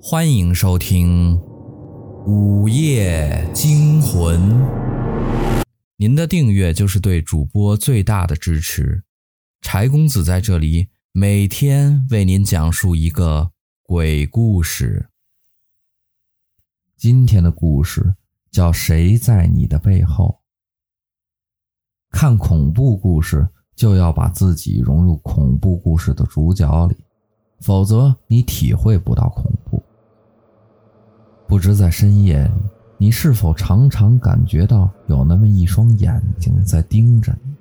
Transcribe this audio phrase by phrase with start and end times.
[0.00, 1.36] 欢迎收听
[2.24, 4.40] 《午夜惊魂》。
[5.96, 9.02] 您的订阅就是对主播最大的支持。
[9.60, 13.50] 柴公子在这里每天为您讲述一个
[13.82, 15.08] 鬼故事。
[16.96, 18.14] 今天的故事
[18.52, 20.40] 叫《谁在你的背后》。
[22.16, 26.96] 看恐怖故事就要把自己融入恐怖故事的主角里，
[27.58, 29.82] 否则你体会不到恐怖。
[31.48, 32.50] 不知在深夜里，
[32.98, 37.54] 你是否常常感觉到有那么一双眼睛在盯着你？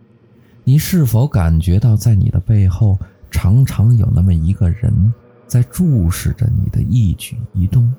[0.74, 3.00] 你是否感觉到在你的背后
[3.32, 5.14] 常常有那么一个人
[5.48, 7.90] 在注视着你的一举一动？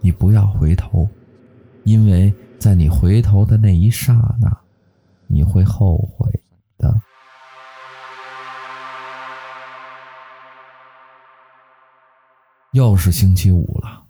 [0.00, 1.08] 你不要回头，
[1.84, 4.50] 因为在你回头的那一刹那，
[5.28, 6.28] 你会后悔
[6.76, 6.92] 的。
[12.72, 14.07] 又是星期五了。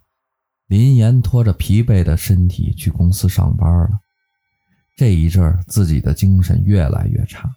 [0.69, 3.99] 林岩拖着疲惫的身体去公司上班了。
[4.97, 7.51] 这一阵自己的精神越来越差。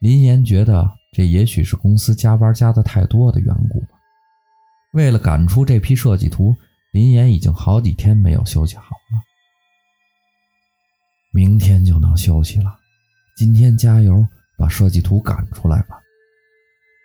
[0.00, 3.88] 林岩觉得这也许是公司加班加的太多的缘故吧。
[4.92, 6.54] 为了赶出这批设计图，
[6.92, 9.20] 林岩已经好几天没有休息好了。
[11.32, 12.76] 明天就能休息了，
[13.36, 15.98] 今天加油，把设计图赶出来吧。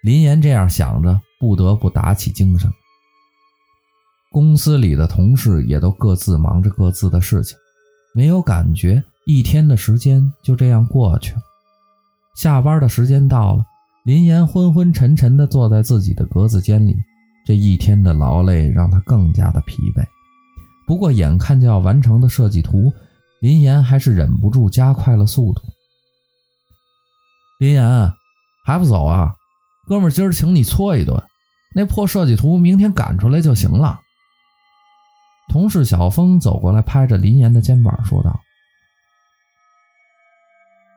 [0.04, 2.70] 林岩这样想着，不得不打起精神。
[4.36, 7.58] 公司里的同事也都各自忙着各自的事情，
[8.14, 11.42] 没有感觉一天的时间就这样过去了。
[12.36, 13.64] 下班的时间到了，
[14.04, 16.98] 林岩昏昏沉沉地坐在自己的格子间里。
[17.46, 20.04] 这一天的劳累让他更加的疲惫。
[20.86, 22.92] 不过眼看就要完成的设计图，
[23.40, 25.62] 林岩还是忍不住加快了速度。
[27.62, 28.12] 林岩，
[28.66, 29.34] 还不走啊？
[29.88, 31.24] 哥们儿今儿请你搓一顿，
[31.74, 34.02] 那破设计图明天赶出来就行了。
[35.48, 38.40] 同事小峰走过来，拍着林岩的肩膀说道：“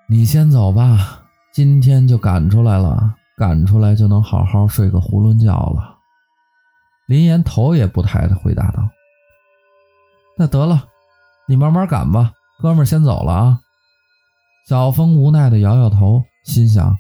[0.09, 1.23] 你先走吧，
[1.53, 5.97] 今天就赶出来了，赶出来就能好好睡个囫囵觉了。”
[7.07, 8.89] 林岩头也不抬的回答道
[10.37, 10.85] ：“那得了，
[11.47, 13.61] 你慢慢赶吧，哥们儿先走了啊。”
[14.67, 16.95] 小峰无奈的摇摇头，心想：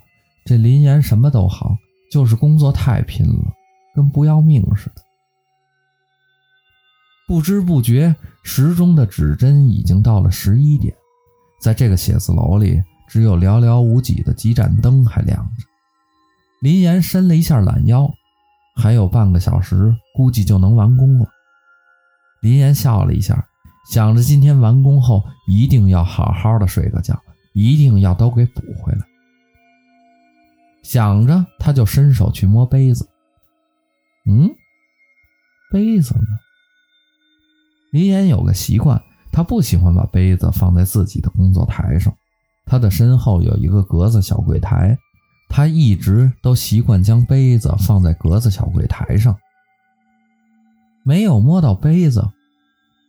[0.44, 1.76] 这林岩什么都好，
[2.10, 3.52] 就是工作太拼了，
[3.94, 5.02] 跟不要命似的。
[7.28, 10.94] 不知不觉，时钟的指针已经到了十一点。
[11.60, 15.64] 在这个写字楼里，只有寥寥无几的几盏灯还亮着。
[16.62, 18.10] 林岩伸了一下懒腰，
[18.76, 21.26] 还有半个小时，估计就能完工了。
[22.40, 23.46] 林岩笑了一下，
[23.92, 27.20] 想着今天完工后一定要好好的睡个觉，
[27.52, 29.00] 一定要都给补回来。
[30.82, 33.06] 想着，他就伸手去摸杯子。
[34.24, 34.48] 嗯，
[35.70, 36.47] 杯子呢？
[37.90, 39.00] 林岩有个习惯，
[39.32, 42.14] 他不喜欢把杯子放在自己的工作台上。
[42.66, 44.98] 他的身后有一个格子小柜台，
[45.48, 49.34] 他一直都习惯将杯子放在格子小柜台上。
[51.02, 52.28] 没有摸到杯子，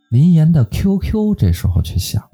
[0.10, 2.30] 林岩的 QQ 这时候却响了。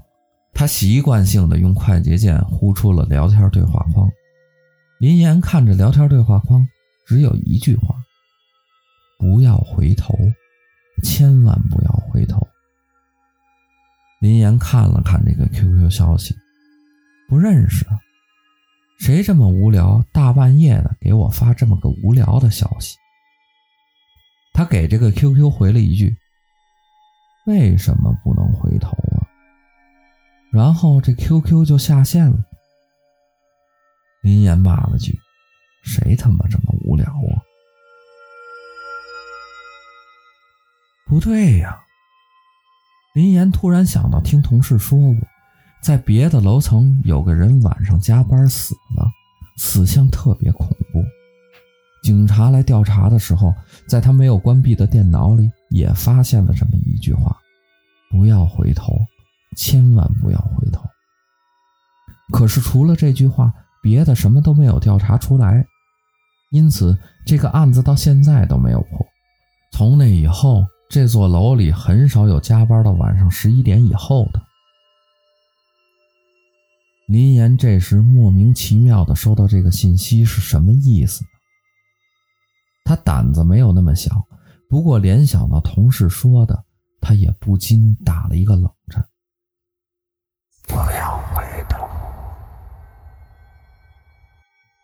[0.53, 4.07] 他习惯性的用快捷键呼出了聊天对话框。
[5.00, 6.66] 林岩看着聊天对话框，
[7.07, 7.95] 只有一句话：
[9.17, 10.16] 不要回头。
[11.03, 12.04] 千万不要。
[14.20, 16.36] 林岩看了看这个 QQ 消息，
[17.28, 18.00] 不认识啊，
[19.00, 22.98] 谁这么无聊，大半夜的给我发这么个无聊的消息？
[24.53, 26.16] 他给这个 QQ 回了一句
[27.46, 29.28] ：“为什么不能回头啊？”
[30.50, 32.38] 然后这 QQ 就下线了。
[34.22, 35.20] 林岩骂了句
[35.84, 37.44] ：“谁他妈这么无聊啊？”
[41.06, 41.84] 不对呀！
[43.16, 45.16] 林岩突然想到，听同事说过，
[45.81, 49.09] 在别的楼层有个人晚上加班死了，
[49.58, 51.02] 死相特别恐怖。
[52.03, 53.56] 警察来调查的时候，
[53.88, 57.34] 在他没有关闭的电脑里也发现了这么一句话
[58.12, 58.94] ：“不要回头，
[59.56, 60.84] 千万不要回头。”
[62.34, 65.66] 可是除了这句话，别的什么都没有调查出来，
[66.52, 69.08] 因此这个案子到现在都没有破。
[69.72, 70.66] 从那以后，
[70.96, 74.42] 这座楼里很少有加班到晚上十一点以后的。
[77.06, 81.26] 林岩这时莫名其妙的收到这个信息是什么意思？
[82.86, 84.26] 他胆子没有那么小，
[84.70, 86.64] 不过联想到同事说的，
[87.02, 89.06] 他也不禁打了一个冷战。
[90.66, 91.86] 不要回头！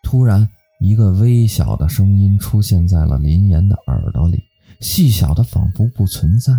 [0.02, 0.46] 突然，
[0.78, 4.51] 一个微小的声音出现在了林岩的耳朵里。
[4.82, 6.52] 细小的仿佛不存在。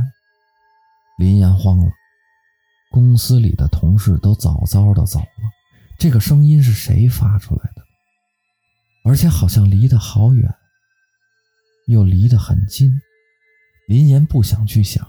[1.20, 1.92] 林岩慌了，
[2.90, 5.26] 公司里的同事都早早的走了，
[6.00, 7.84] 这个声音是谁发出来的？
[9.04, 10.50] 而且好像离得好远，
[11.88, 12.90] 又离得很近。
[13.90, 15.06] 林岩不想去想，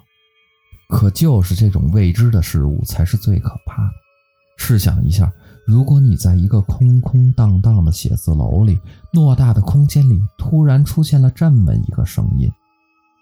[0.88, 3.92] 可就是这种未知的事物才是最可怕的。
[4.58, 5.32] 试想一下，
[5.64, 8.78] 如果你在一个空空荡荡的写字楼里，
[9.12, 12.50] 偌大的空间里突然出现了这么一个声音，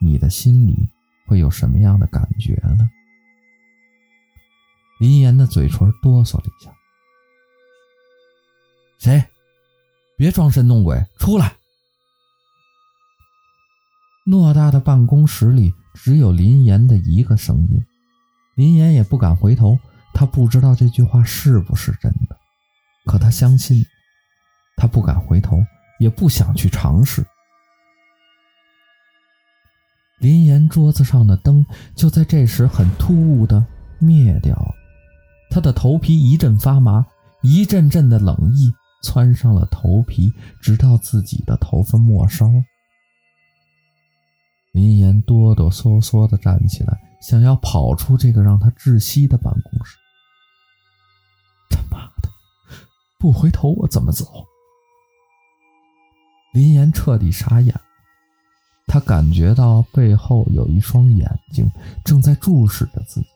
[0.03, 0.91] 你的心里
[1.27, 2.91] 会有什么样的感觉呢？
[4.99, 6.73] 林岩的嘴唇哆嗦了一下。
[8.99, 9.25] 谁？
[10.17, 11.57] 别装神弄鬼，出来！
[14.27, 17.85] 偌大的办公室里只有林岩的一个声音，
[18.55, 19.79] 林岩也不敢回头，
[20.15, 22.37] 他不知道这句话是不是真的，
[23.07, 23.85] 可他相信。
[24.77, 25.65] 他不敢回头，
[25.99, 27.25] 也不想去尝试。
[30.23, 33.63] 林岩桌子上的灯就在这时很突兀的
[33.99, 34.75] 灭掉了，
[35.51, 37.05] 他的头皮一阵发麻，
[37.43, 38.73] 一阵阵的冷意。
[39.05, 42.47] 窜上了头皮，直到自己的头发末梢。
[44.71, 49.97] 林岩哆哆嗦嗦的站起来，想要跑出这个让他窒息的办公室。
[51.69, 52.29] 他妈的，
[53.19, 54.25] 不回头我怎么走？
[56.53, 57.75] 林岩彻底傻眼，
[58.93, 61.67] 他感觉到背后有一双眼睛
[62.05, 63.27] 正在注视着自己，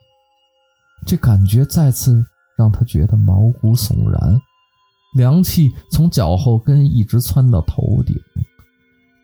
[1.07, 2.23] 这感觉再次
[2.59, 4.39] 让他觉得毛骨悚然。
[5.15, 8.15] 凉气从脚后跟一直窜到头顶，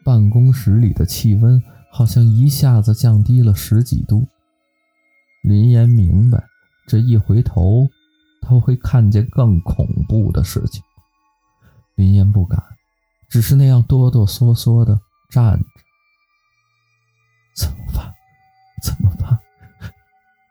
[0.06, 1.62] 办公室里的气温
[1.92, 4.26] 好像一下子降低了十几度。
[5.42, 6.42] 林岩明白，
[6.88, 7.86] 这一回头
[8.40, 10.82] 他会看见更恐怖的事情。
[11.94, 12.58] 林岩不敢，
[13.28, 14.98] 只是那样哆哆嗦嗦地
[15.30, 15.66] 站着。
[17.54, 18.12] 怎么办？
[18.82, 19.38] 怎么办？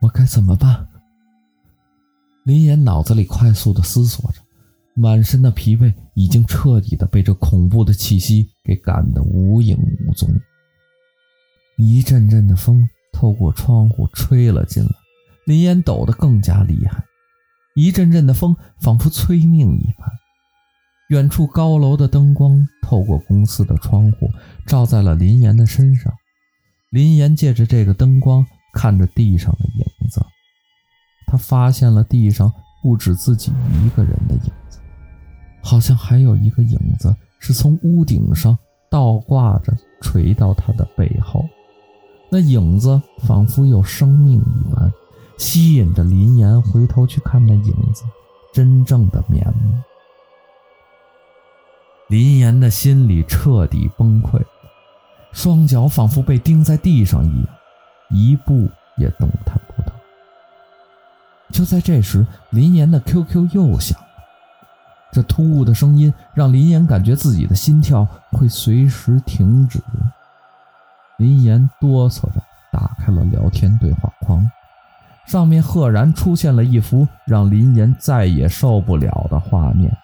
[0.01, 0.87] 我该怎么办？
[2.43, 4.41] 林岩脑子里快速的思索着。
[4.93, 10.29] 满身的疲惫已经彻底的被这恐怖的气息给赶得无影无踪。
[11.77, 14.89] 一阵阵的风透过窗户吹了进来，
[15.45, 17.03] 林岩抖得更加厉害。
[17.73, 20.09] 一阵阵的风仿佛催命一般。
[21.07, 24.29] 远处高楼的灯光透过公司的窗户
[24.67, 26.13] 照在了林岩的身上。
[26.91, 30.21] 林岩借着这个灯光看着地上的影子，
[31.25, 32.51] 他发现了地上
[32.83, 34.79] 不止自己一个人的影子。
[35.63, 38.57] 好像还有一个影子是从屋顶上
[38.89, 39.71] 倒挂着
[40.01, 41.45] 垂到他的背后，
[42.29, 44.91] 那影子仿佛有生命一般，
[45.37, 48.03] 吸引着林岩回头去看那影子
[48.53, 49.79] 真正的面目。
[52.09, 54.43] 林岩的心里彻底崩溃，
[55.31, 57.47] 双脚仿佛被钉在地上一样，
[58.09, 59.91] 一步也动弹不得。
[61.51, 64.07] 就在这时，林岩的 QQ 又响了。
[65.11, 69.79] 这突兀的声音让林岩感觉自己的心跳会随时停止。
[71.17, 72.41] 林岩哆嗦着
[72.71, 74.49] 打开了聊天对话框，
[75.25, 79.95] 上面赫然出现了一幅让林岩再也受不了的画面：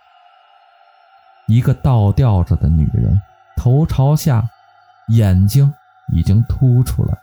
[1.48, 3.22] 一个倒吊着的女人，
[3.56, 4.48] 头朝下，
[5.10, 5.72] 眼睛
[6.14, 7.18] 已经凸出来，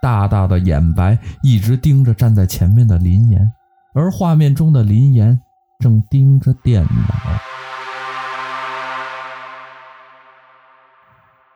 [0.00, 3.52] 大大的眼白一直盯着站在前面的林岩，
[3.94, 5.40] 而画面中的林岩。
[5.80, 6.90] 正盯着电脑。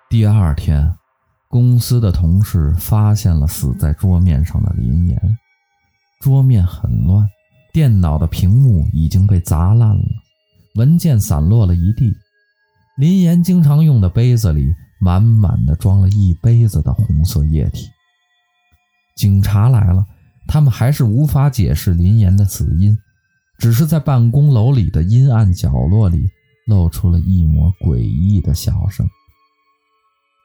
[0.09, 0.94] 第二天，
[1.49, 5.38] 公司的同事发现了死在桌面上的林岩。
[6.21, 7.28] 桌面很乱，
[7.73, 10.04] 电脑的屏幕已经被砸烂了，
[10.76, 12.14] 文件散落了一地。
[12.97, 17.90] 林岩经常用的杯子里满满的装了一杯子的红色液体。
[19.16, 20.06] 警察来了，
[20.47, 22.97] 他们还是无法解释林岩的死因。
[23.59, 26.28] 只是在办公楼里的阴暗角落里，
[26.66, 29.06] 露出了一抹诡异的笑声，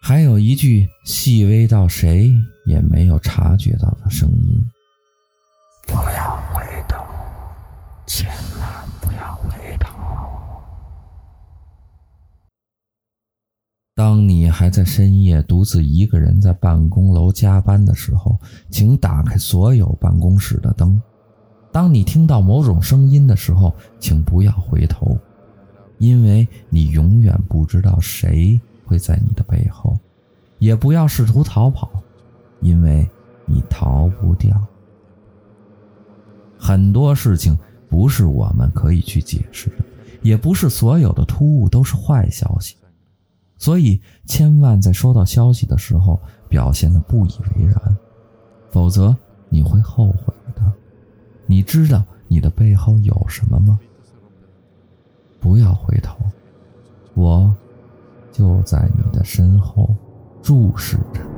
[0.04, 2.32] 还有一句细微到谁
[2.66, 4.72] 也没有察觉到的声音
[5.88, 7.04] ：“不要回头，
[8.06, 8.28] 千
[8.60, 8.70] 万
[9.02, 9.97] 不要回头。”
[14.08, 21.02] 当你还在深夜独自一个人在办公楼加班的时候，请打开所有办公室的灯。
[21.74, 25.20] 当你听到某种声音的时候，请不要回头，
[25.98, 29.92] 因为你永远不知道谁会在你的背后；
[30.58, 32.02] 也不要试图逃跑，
[32.62, 33.06] 因为
[33.46, 34.58] 你逃不掉。
[36.58, 37.60] 很多事情
[37.90, 39.84] 不是我们可以去解释的，
[40.22, 42.78] 也不是所有的突兀都是坏消息，
[43.58, 47.98] 所以千万在收到消息的时候，表现的不以为然，
[48.70, 49.16] 否则
[49.50, 50.62] 你会后悔的。
[51.46, 53.80] 你知道你的背后有什么吗？
[55.40, 56.18] 不要回头，
[57.14, 57.56] 我
[58.32, 59.90] 就在你的身后
[60.42, 61.37] 注视着。